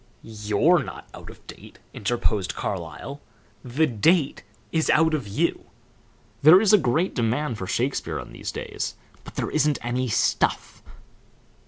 "You're 0.23 0.81
not 0.83 1.07
out 1.13 1.29
of 1.29 1.45
date," 1.45 1.77
interposed 1.93 2.55
Carlyle; 2.55 3.21
"the 3.63 3.85
date 3.85 4.41
is 4.71 4.89
out 4.89 5.13
of 5.13 5.27
you. 5.27 5.65
There 6.41 6.59
is 6.59 6.73
a 6.73 6.79
great 6.79 7.13
demand 7.13 7.59
for 7.59 7.67
Shakespeare 7.67 8.17
in 8.17 8.31
these 8.31 8.51
days, 8.51 8.95
but 9.23 9.35
there 9.35 9.51
isn't 9.51 9.77
any 9.85 10.07
stuff." 10.07 10.81